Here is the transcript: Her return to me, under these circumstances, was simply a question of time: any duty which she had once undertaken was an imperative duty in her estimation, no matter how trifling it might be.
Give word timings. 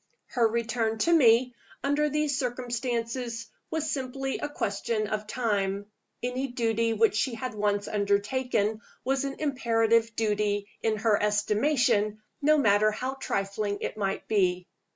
Her 0.29 0.47
return 0.47 0.97
to 1.05 1.13
me, 1.13 1.53
under 1.83 2.09
these 2.09 2.35
circumstances, 2.39 3.45
was 3.69 3.91
simply 3.91 4.39
a 4.39 4.49
question 4.49 5.05
of 5.05 5.27
time: 5.27 5.91
any 6.23 6.47
duty 6.47 6.91
which 6.91 7.15
she 7.15 7.35
had 7.35 7.53
once 7.53 7.87
undertaken 7.87 8.81
was 9.05 9.25
an 9.25 9.35
imperative 9.37 10.15
duty 10.15 10.67
in 10.81 10.97
her 10.97 11.21
estimation, 11.21 12.19
no 12.41 12.57
matter 12.57 12.89
how 12.89 13.13
trifling 13.13 13.77
it 13.81 13.95
might 13.95 14.27
be. 14.27 14.65